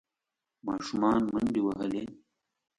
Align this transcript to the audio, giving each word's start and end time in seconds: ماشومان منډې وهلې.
ماشومان 0.67 1.21
منډې 1.33 1.61
وهلې. 1.63 2.03